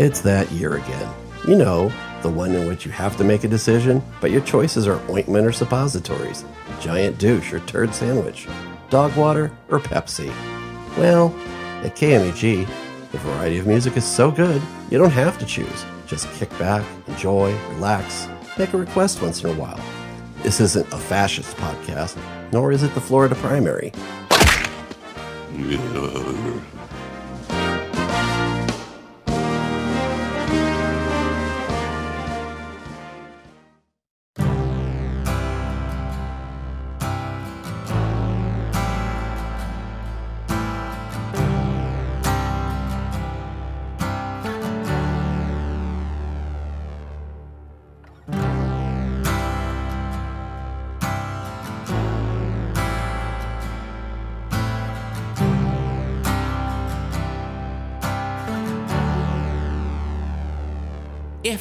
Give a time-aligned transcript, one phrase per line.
[0.00, 1.14] It's that year again.
[1.46, 1.92] You know,
[2.22, 5.46] the one in which you have to make a decision, but your choices are ointment
[5.46, 6.42] or suppositories,
[6.80, 8.48] giant douche or turd sandwich,
[8.88, 10.32] dog water or Pepsi.
[10.96, 11.36] Well,
[11.84, 12.66] at KMAG,
[13.12, 15.84] the variety of music is so good, you don't have to choose.
[16.06, 18.26] Just kick back, enjoy, relax,
[18.56, 19.84] make a request once in a while.
[20.42, 22.16] This isn't a fascist podcast,
[22.52, 23.92] nor is it the Florida primary.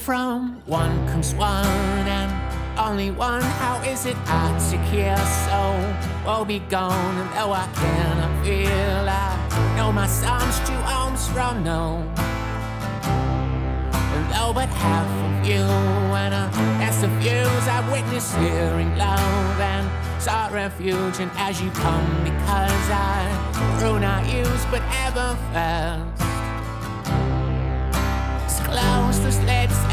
[0.10, 2.32] From one comes one and
[2.80, 5.62] only one, how is it I to care so?
[6.26, 11.64] Will be gone, and though I cannot feel, I know my son's two arms from
[11.64, 12.02] no.
[14.16, 15.62] And though but half of you,
[16.24, 19.86] and a that's the views I witnessed hearing love and
[20.20, 26.30] sought refuge, and as you come, because I through not use but ever fast
[28.70, 29.89] close sleds and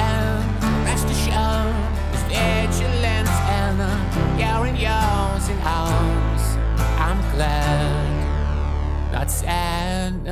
[1.47, 3.79] assured vigilance and
[4.41, 4.77] you're in
[5.63, 6.43] arms.
[6.99, 10.27] I'm glad, not sad.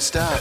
[0.00, 0.40] Never stop.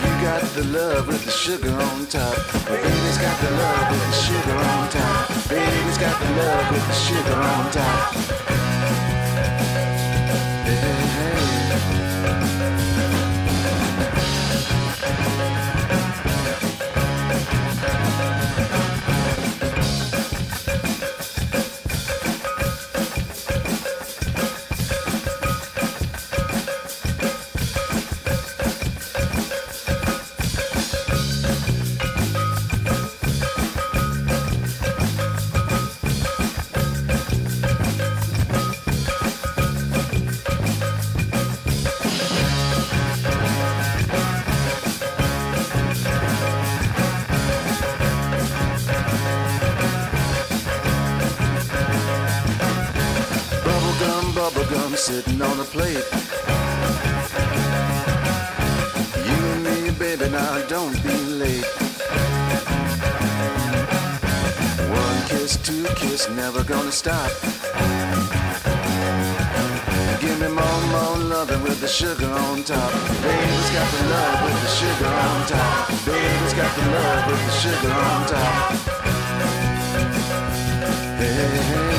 [0.00, 2.36] You got the love with the sugar on top.
[2.66, 5.48] Baby's got the love with the sugar on top.
[5.48, 8.45] Baby's got the love with the sugar on top.
[65.68, 67.28] One kiss, never gonna stop.
[70.20, 72.92] Give me more, more loving with the sugar on top.
[72.92, 75.88] Baby's got the love with the sugar on top.
[76.06, 78.72] Baby's got the love with the sugar on top.
[81.18, 81.34] Hey.
[81.34, 81.95] Hey,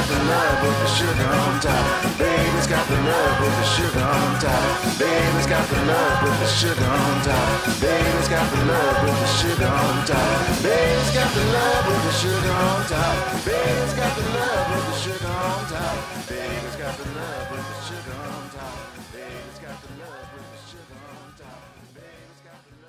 [0.00, 2.18] got the love with the sugar on top.
[2.18, 4.96] Baby's got the love with the sugar on top.
[4.96, 7.66] Baby's got the love with the sugar on top.
[7.80, 10.40] Baby's got the love with the sugar on top.
[10.64, 13.44] Baby's got the love with the sugar on top.
[13.44, 15.96] Baby's got the love with the sugar on top.
[16.28, 18.80] Baby's got the love with the sugar on top.
[19.12, 21.60] Baby's got the love with the sugar on top.
[21.92, 22.79] Baby's got the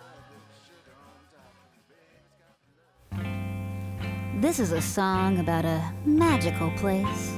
[4.39, 7.31] This is a song about a magical place.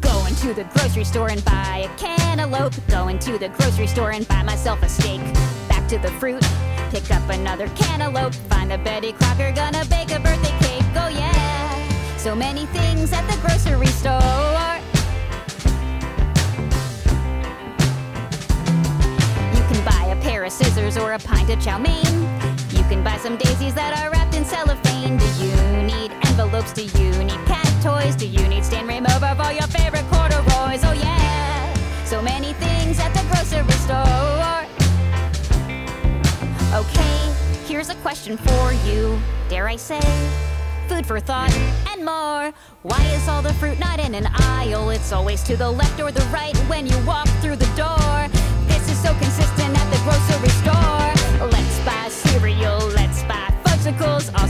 [0.00, 2.74] Going to the grocery store and buy a cantaloupe.
[2.88, 5.20] Going to the grocery store and buy myself a steak.
[5.68, 6.42] Back to the fruit,
[6.90, 8.34] pick up another cantaloupe.
[8.50, 10.84] Find the Betty Crocker, gonna bake a birthday cake.
[10.96, 14.20] Oh yeah, so many things at the grocery store.
[19.54, 22.45] You can buy a pair of scissors or a pint of chow mein.
[22.88, 25.18] Can buy some daisies that are wrapped in cellophane.
[25.18, 26.72] Do you need envelopes?
[26.72, 28.14] Do you need cat toys?
[28.14, 30.84] Do you need stain remover for all your favorite corduroys?
[30.84, 31.74] Oh yeah,
[32.04, 34.62] so many things at the grocery store.
[36.78, 37.34] Okay,
[37.66, 39.18] here's a question for you.
[39.48, 40.00] Dare I say?
[40.86, 41.52] Food for thought
[41.90, 42.54] and more.
[42.82, 44.90] Why is all the fruit not in an aisle?
[44.90, 48.28] It's always to the left or the right when you walk through the door.
[48.68, 50.85] This is so consistent at the grocery store.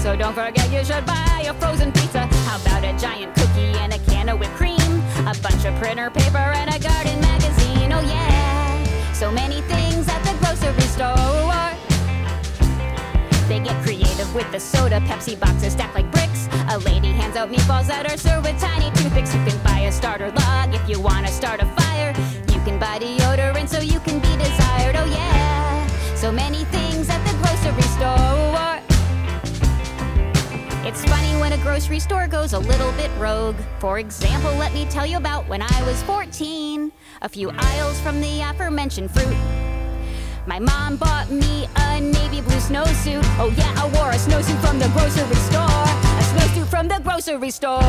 [0.07, 2.29] Also, don't forget you should buy a frozen pizza.
[2.47, 5.03] How about a giant cookie and a can of whipped cream?
[5.27, 7.93] A bunch of printer paper and a garden magazine.
[7.93, 11.67] Oh yeah, so many things at the grocery store.
[13.49, 16.47] They get creative with the soda, Pepsi boxes stacked like bricks.
[16.71, 19.35] A lady hands out meatballs that are served with tiny toothpicks.
[19.35, 22.15] You can buy a starter log if you wanna start a fire.
[22.55, 24.95] You can buy deodorant so you can be desired.
[24.95, 28.56] Oh yeah, so many things at the grocery store.
[30.87, 33.57] It's funny when a grocery store goes a little bit rogue.
[33.81, 36.93] For example, let me tell you about when I was 14.
[37.23, 39.37] A few aisles from the aforementioned fruit.
[40.47, 43.25] My mom bought me a navy blue snowsuit.
[43.37, 45.65] Oh yeah, I wore a snowsuit from the grocery store.
[45.65, 47.83] A snowsuit from the grocery store.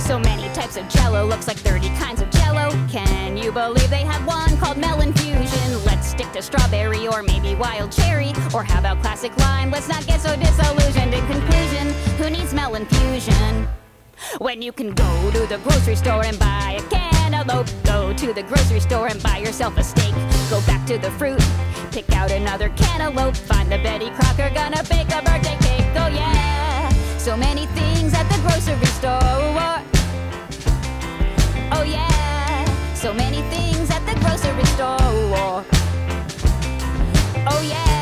[0.00, 2.70] So many types of jello, looks like 30 kinds of jello.
[2.88, 5.89] Can you believe they had one called melon fusion?
[6.32, 8.32] To strawberry or maybe wild cherry.
[8.54, 9.72] Or how about classic lime?
[9.72, 11.12] Let's not get so disillusioned.
[11.12, 13.68] In conclusion, who needs melon fusion?
[14.38, 18.44] When you can go to the grocery store and buy a cantaloupe, go to the
[18.44, 20.14] grocery store and buy yourself a steak.
[20.48, 21.42] Go back to the fruit,
[21.90, 25.86] pick out another cantaloupe, find the Betty Crocker, gonna bake a birthday cake.
[25.96, 29.18] Oh yeah, so many things at the grocery store.
[31.72, 35.79] Oh yeah, so many things at the grocery store.
[37.46, 37.99] Oh yeah,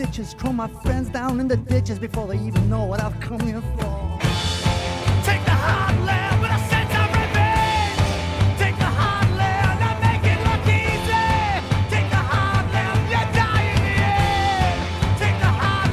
[0.00, 0.32] stitches.
[0.34, 3.60] Throw my friends down in the ditches before they even know what I've come here
[3.76, 4.18] for.
[5.28, 5.94] Take the hard
[6.70, 6.90] sense.
[8.62, 9.28] Take the hard
[10.06, 11.28] make it look easy.
[11.92, 13.22] Take the hard you
[13.92, 14.72] in.
[15.22, 15.90] Take the hard.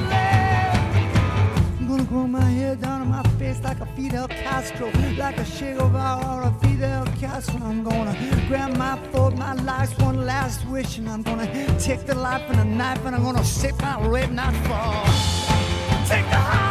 [1.79, 5.73] I'm gonna grow my hair down my face like a Fidel Castro, like a Che
[5.73, 7.59] Guevara or a Fidel Castro.
[7.61, 8.06] I'm gonna
[8.47, 11.47] grandma for my life's one last wish, and I'm gonna
[11.79, 15.05] take the life and a knife, and I'm gonna sit my rib, not fall.
[16.07, 16.66] Take the high.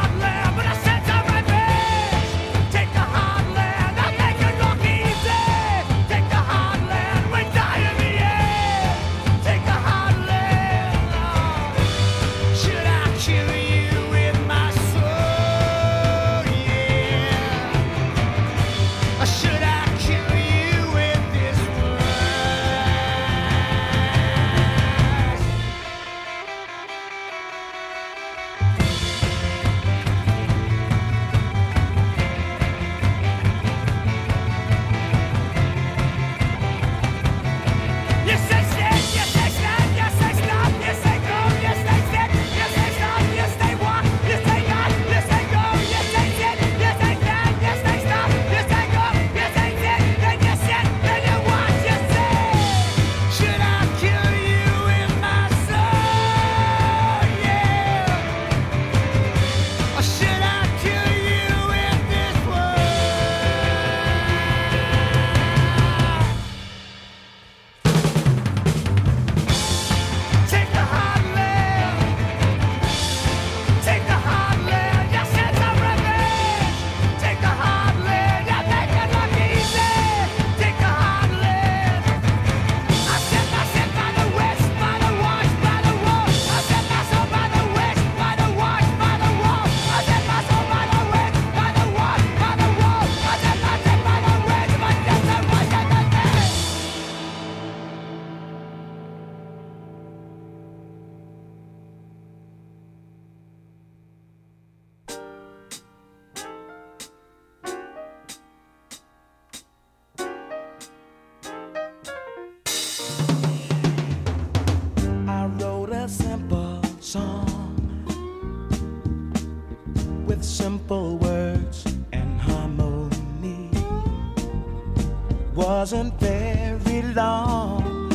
[125.87, 128.09] wasn't very long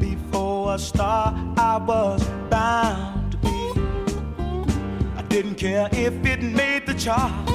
[0.00, 2.20] before a star I was
[2.50, 3.80] bound to be.
[5.16, 7.52] I didn't care if it made the charts.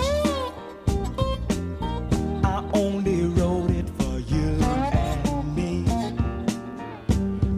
[2.45, 5.83] I only wrote it for you and me.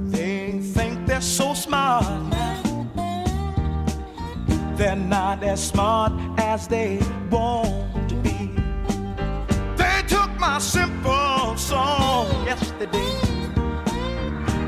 [0.09, 2.05] They think they're so smart.
[4.77, 6.97] They're not as smart as they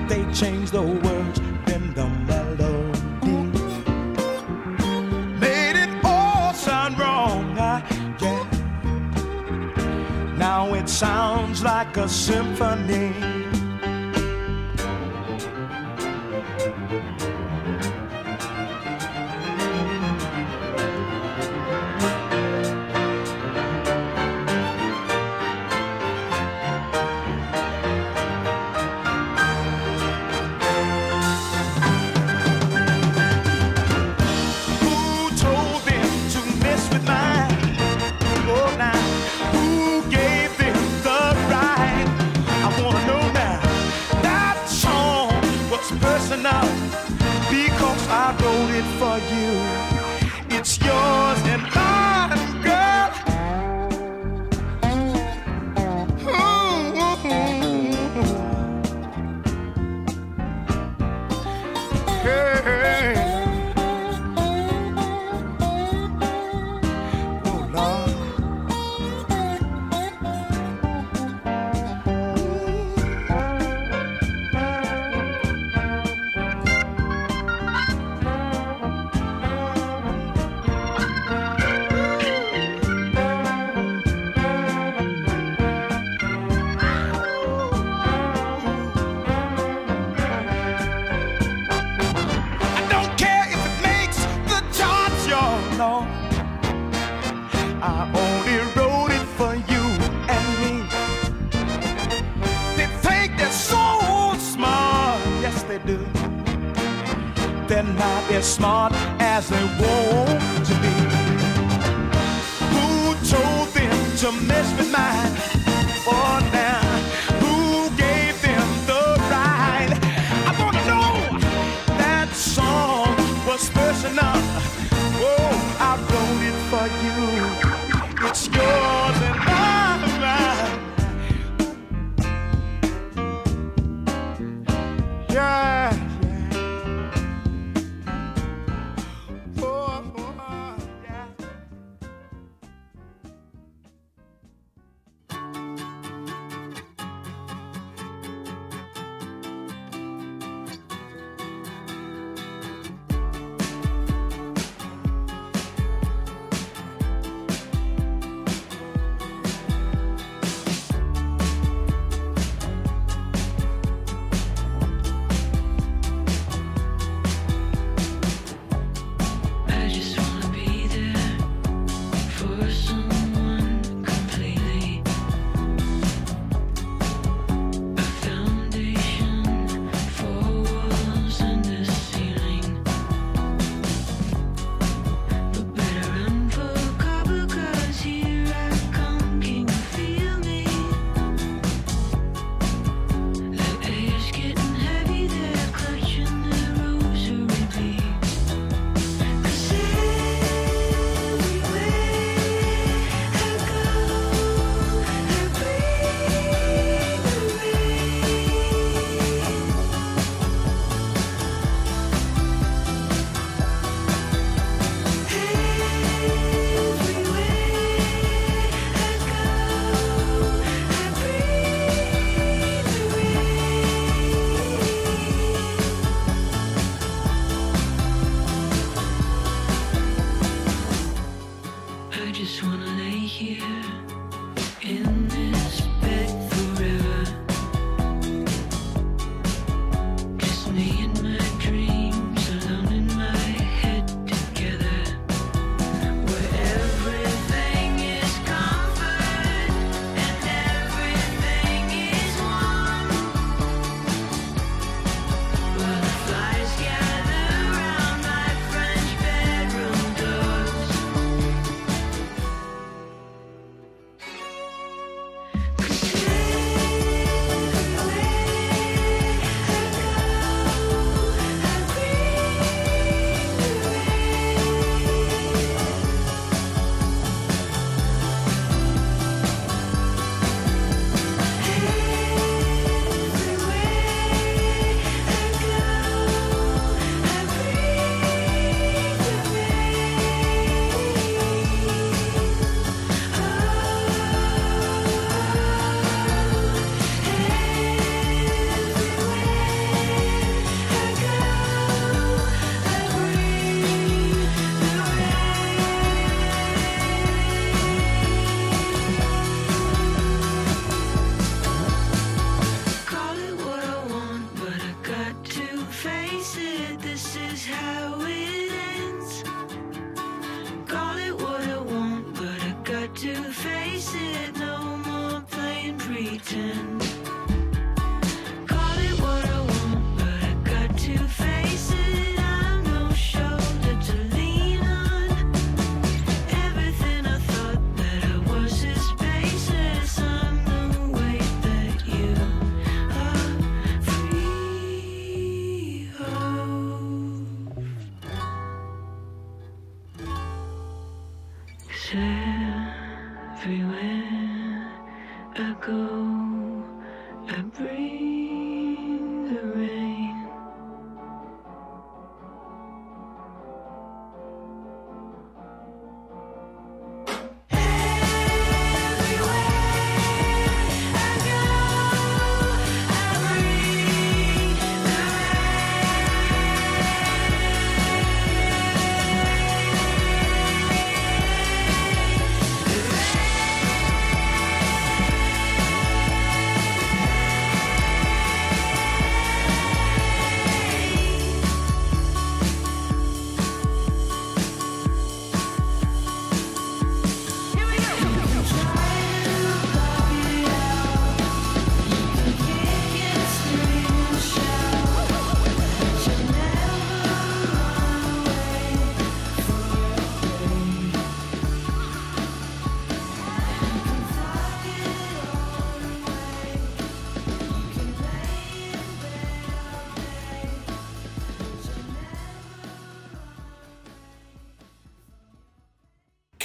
[0.10, 3.42] They changed the words, then the melody.
[5.40, 7.84] Made it all sound wrong, I,
[8.22, 8.44] yeah.
[10.38, 13.21] Now it sounds like a symphony.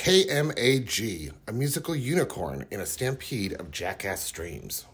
[0.06, 4.84] KMAG, a musical unicorn in a stampede of jackass streams.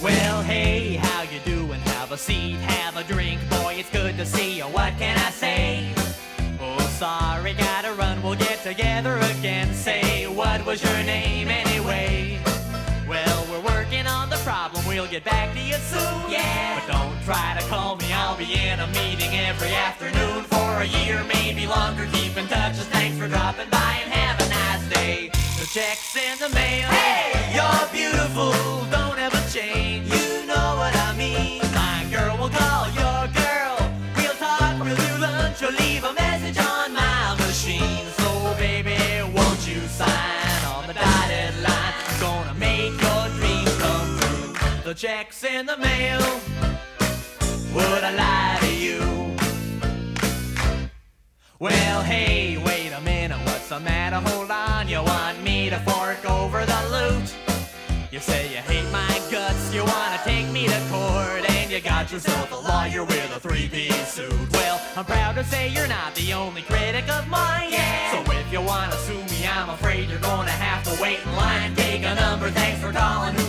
[0.00, 1.80] Well, hey, how you doing?
[1.80, 4.62] Have a seat, have a drink, boy, it's good to see you.
[4.62, 5.92] What can I say?
[6.60, 9.74] Oh, sorry, gotta run, we'll get together again.
[9.74, 11.48] Say, what was your name
[14.94, 16.30] we'll get back to you soon.
[16.30, 16.78] Yeah.
[16.78, 20.86] But don't try to call me, I'll be in a meeting every afternoon for a
[20.86, 22.06] year, maybe longer.
[22.12, 25.30] Keep in touch, just thanks for dropping by and have a nice day.
[25.58, 26.88] The check's in the mail.
[26.88, 27.54] Hey!
[27.56, 28.52] You're beautiful,
[28.90, 30.06] don't ever change.
[30.14, 31.60] You know what I mean.
[31.74, 33.76] My girl will call your girl.
[34.16, 36.23] We'll talk, we'll do lunch, or leave a message
[44.96, 46.20] Check's in the mail.
[47.74, 49.00] Would I lie to you?
[51.58, 54.16] Well, hey, wait a minute, what's the matter?
[54.30, 57.34] Hold on, you want me to fork over the loot?
[58.12, 62.12] You say you hate my guts, you wanna take me to court, and you got
[62.12, 64.52] yourself a lawyer with a three-piece suit.
[64.52, 67.72] Well, I'm proud to say you're not the only critic of mine.
[67.72, 68.12] Yeah.
[68.24, 71.74] So if you wanna sue me, I'm afraid you're gonna have to wait in line.
[71.74, 73.43] Take a number, thanks for calling.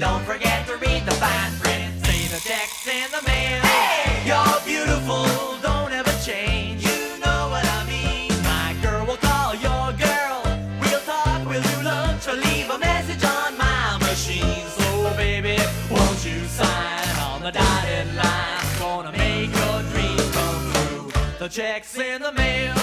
[0.00, 2.06] Don't forget to read the fine print.
[2.06, 3.60] Say the check's in the mail.
[3.60, 4.26] Hey!
[4.26, 5.26] You're beautiful,
[5.60, 6.82] don't ever change.
[6.82, 8.32] You know what I mean.
[8.42, 10.40] My girl will call your girl.
[10.80, 14.64] We'll talk, we'll do lunch, or leave a message on my machine.
[14.78, 15.58] So, baby,
[15.90, 18.78] won't you sign on the dotted line?
[18.78, 21.12] Gonna make your dreams come true.
[21.38, 22.79] The check's in the mail.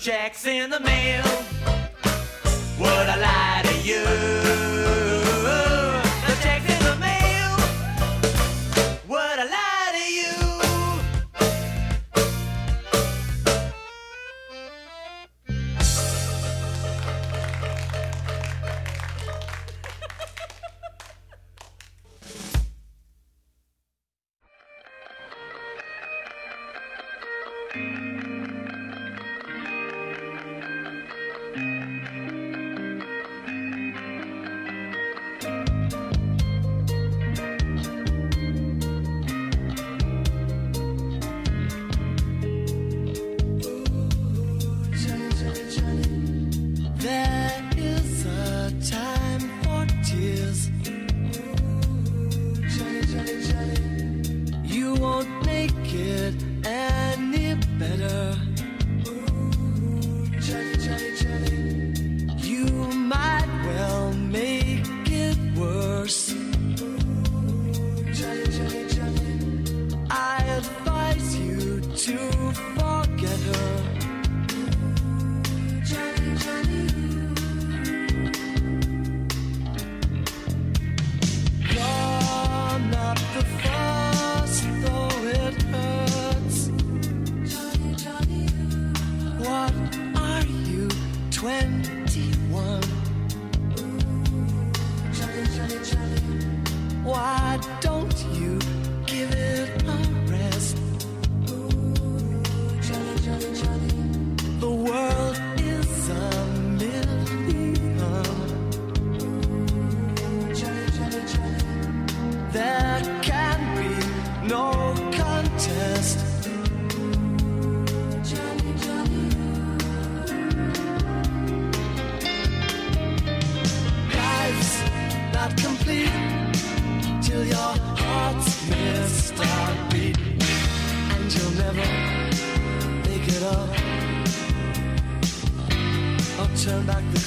[0.00, 1.22] Check's in the mail.
[2.78, 5.09] Would I lie to you?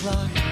[0.06, 0.43] o'clock.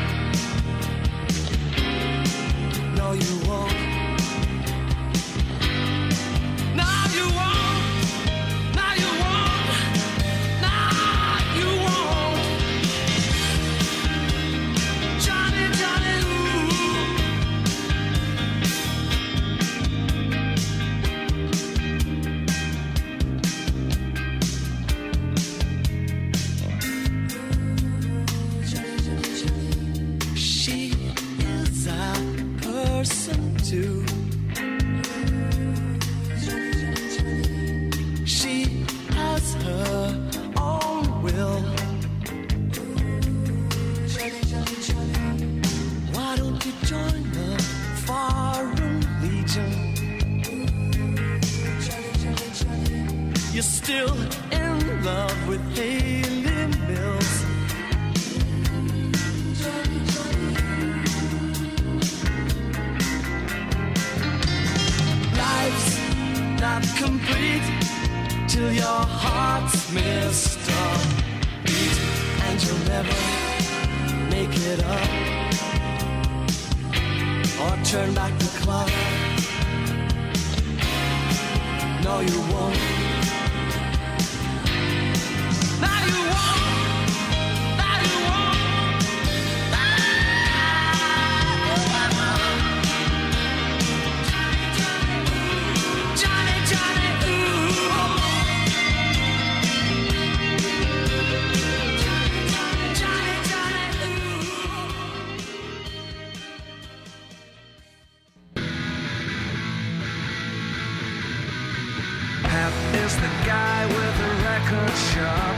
[114.91, 115.56] sandwich shop.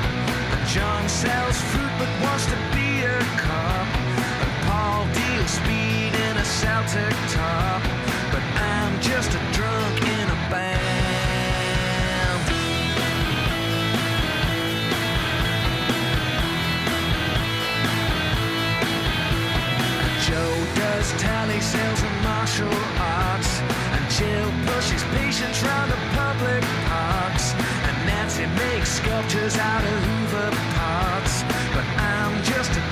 [0.54, 3.88] And John sells fruit but wants to be a cop.
[4.42, 7.82] And Paul deals speed in a Celtic top.
[8.32, 10.82] But I'm just a drunk in a band.
[20.28, 23.60] Joe does tally sales and martial arts,
[23.94, 27.63] and Jill pushes patients round the public parks.
[28.36, 31.44] It makes sculptures out of Hoover parts,
[31.76, 32.83] but I'm just a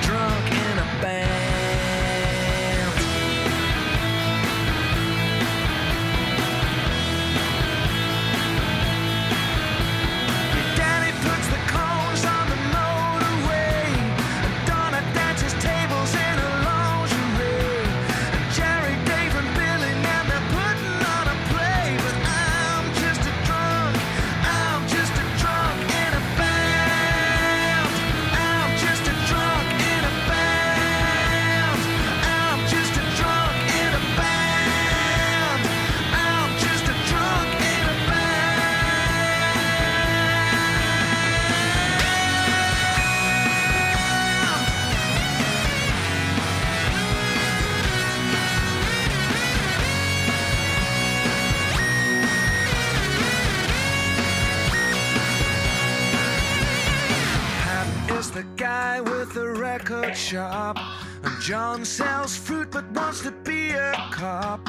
[60.32, 60.78] shop.
[61.24, 64.62] And John sells fruit but wants to be a cop.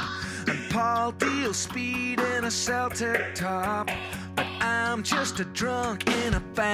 [0.49, 3.89] And Paul deals speed in a Celtic top.
[4.35, 6.72] But I'm just a drunk in a van.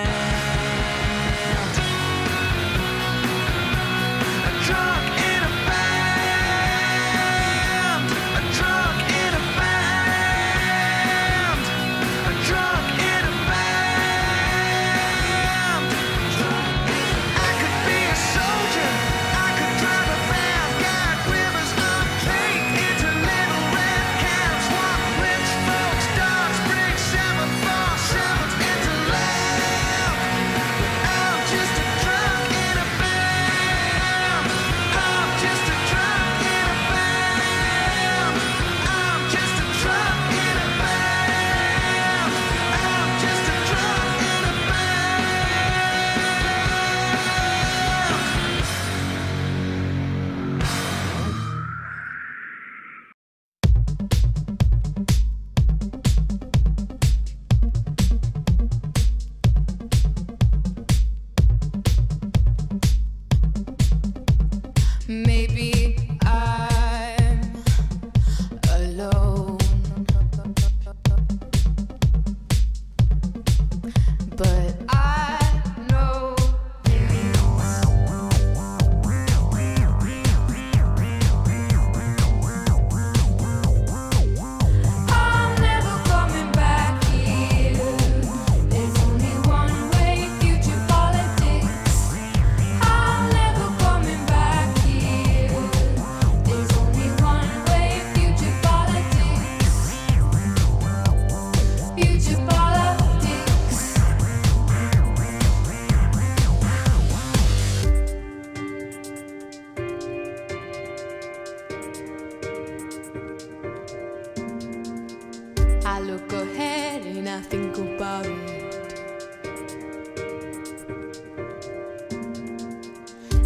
[115.98, 118.94] I look ahead and I think about it.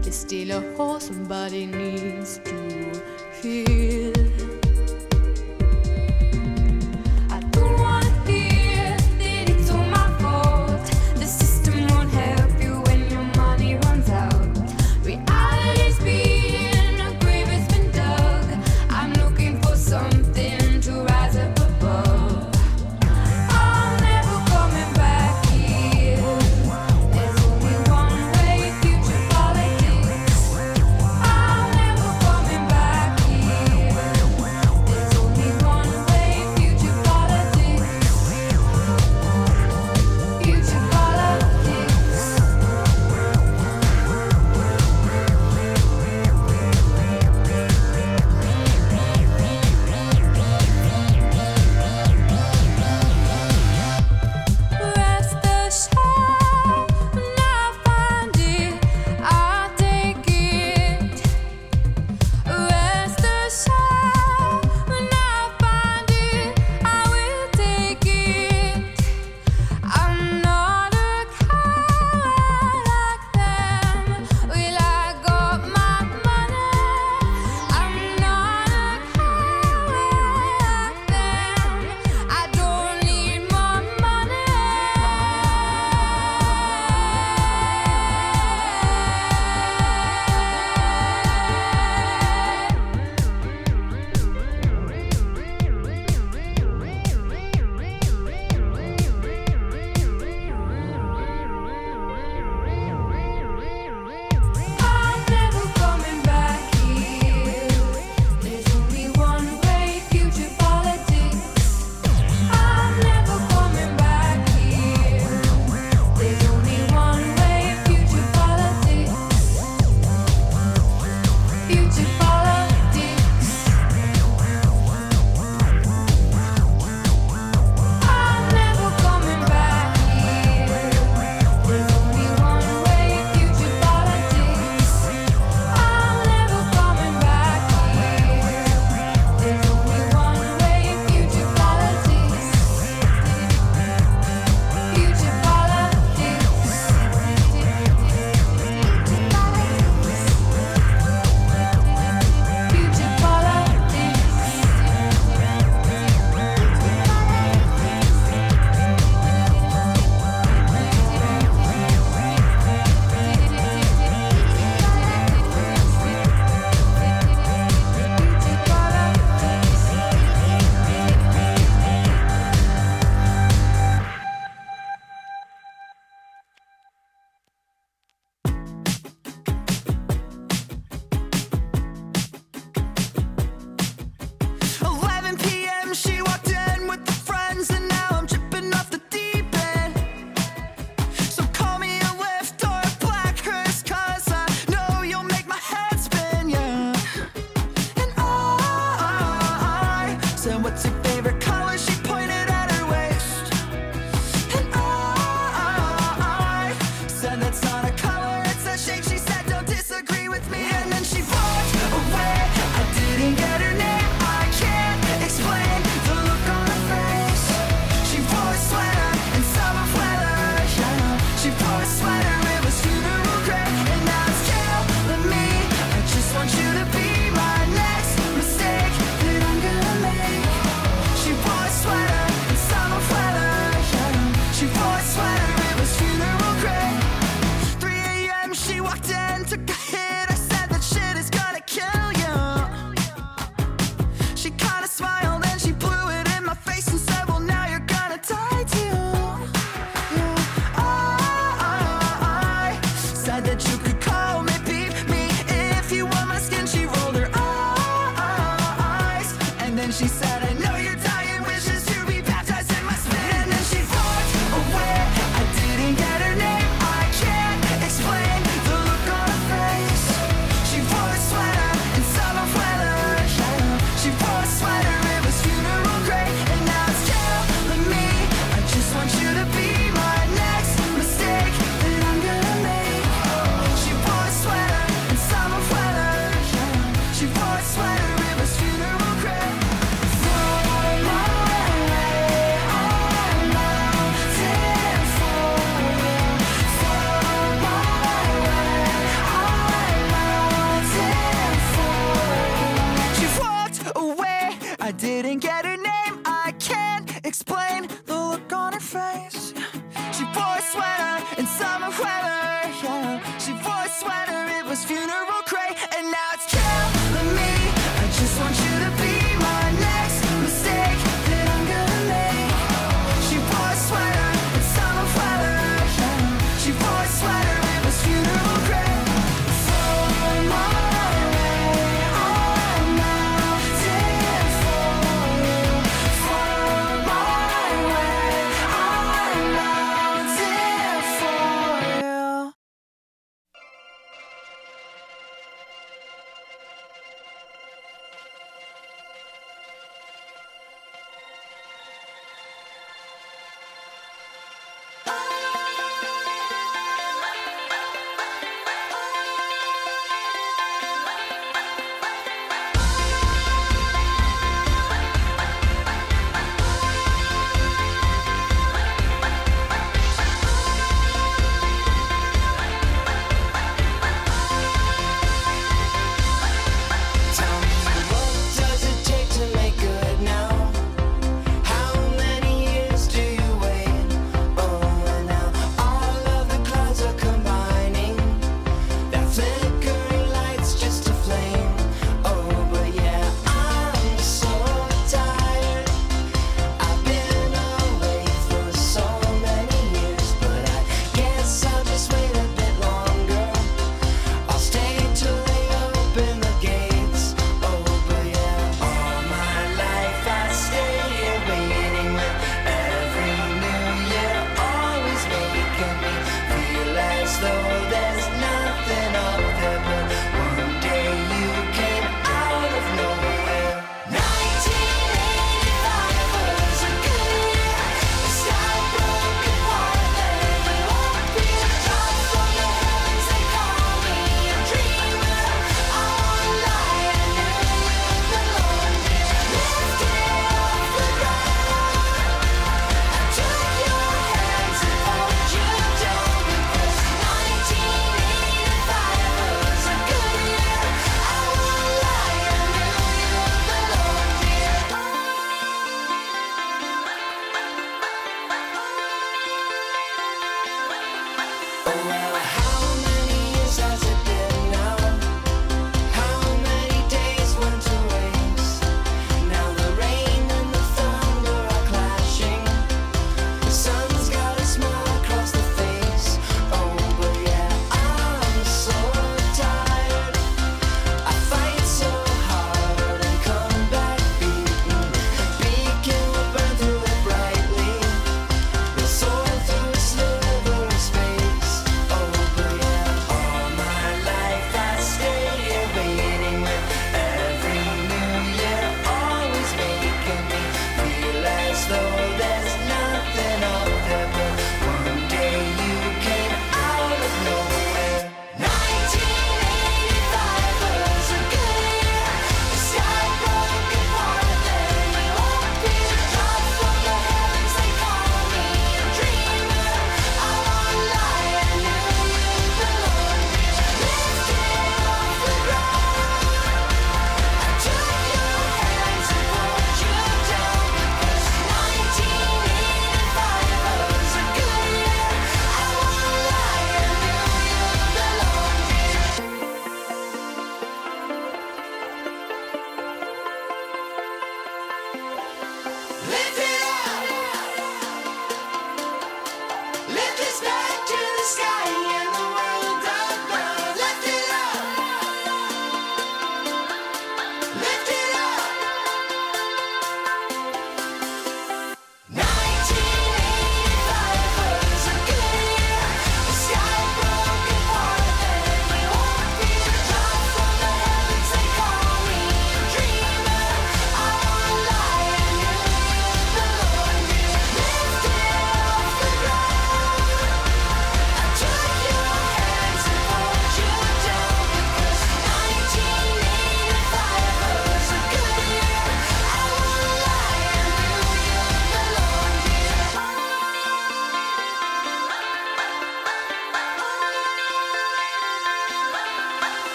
[0.00, 3.02] There's still a hole somebody needs to
[3.42, 4.15] heal.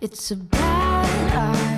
[0.00, 1.77] It's a bad idea,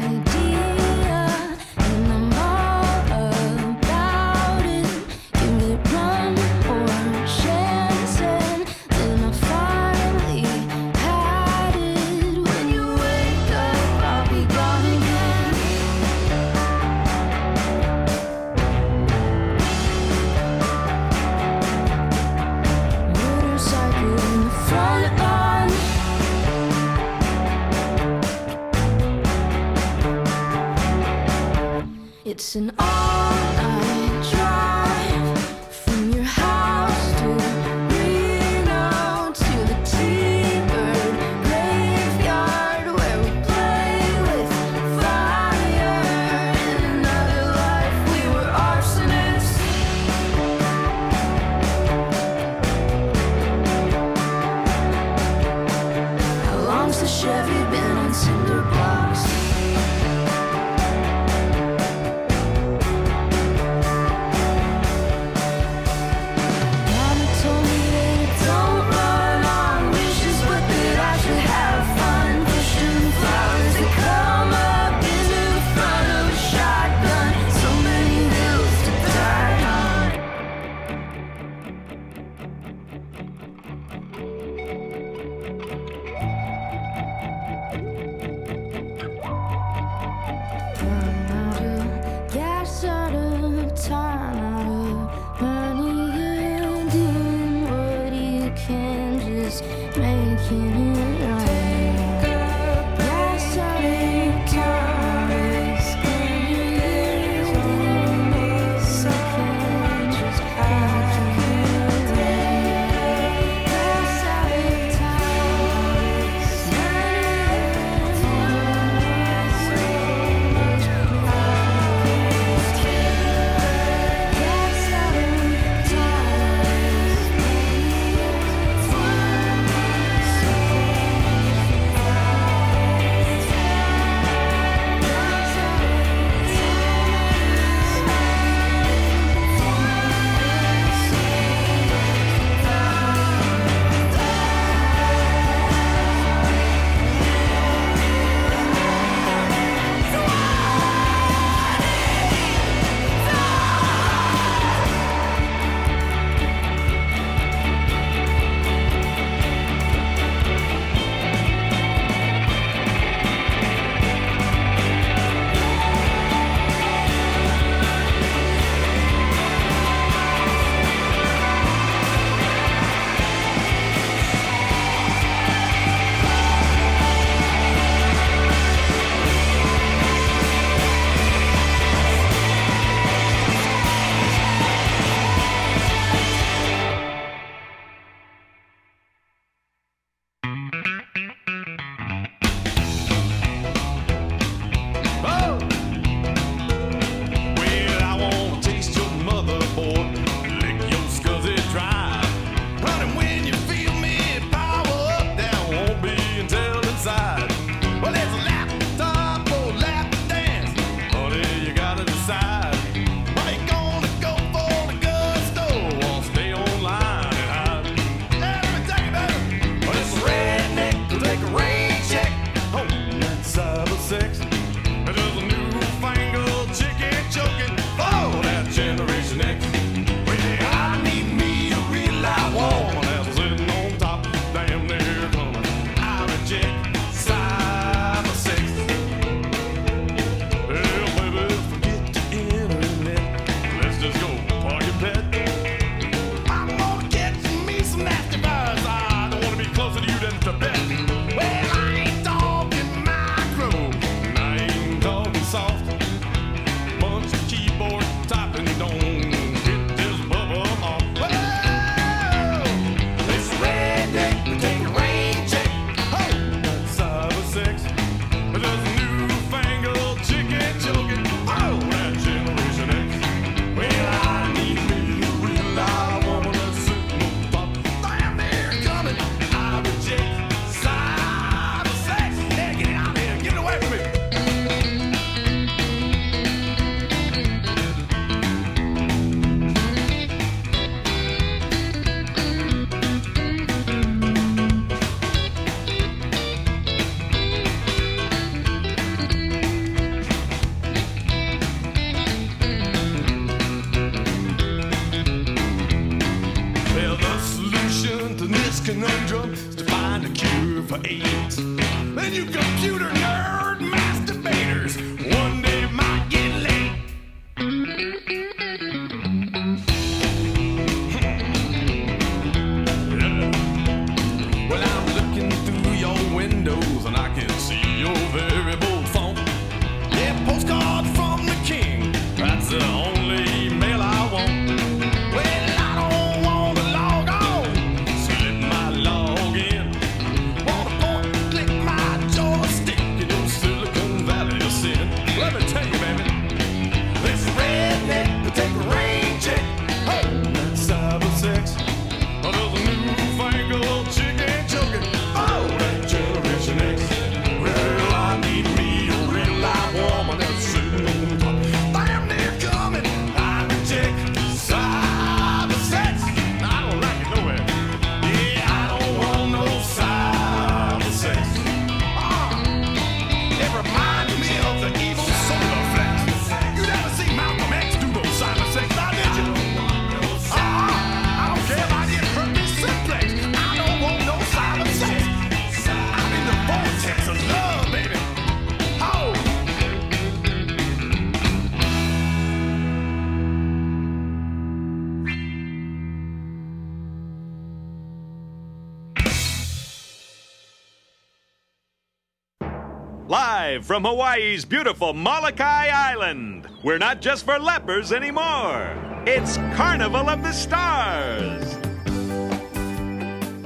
[403.70, 406.66] live from Hawaii's beautiful Molokai Island.
[406.82, 408.96] We're not just for lepers anymore.
[409.26, 411.78] It's Carnival of the Stars.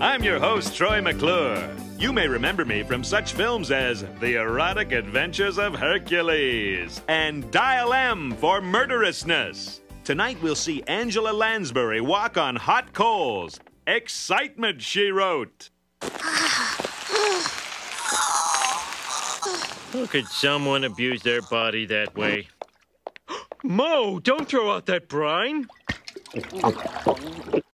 [0.03, 1.71] I'm your host, Troy McClure.
[1.99, 7.95] You may remember me from such films as The Erotic Adventures of Hercules and Dial
[7.95, 9.81] M for Murderousness.
[10.05, 13.59] Tonight we'll see Angela Lansbury walk on hot coals.
[13.87, 15.71] Excitement, she wrote.
[19.95, 22.49] How could someone abuse their body that way?
[23.63, 25.69] Mo, don't throw out that brine!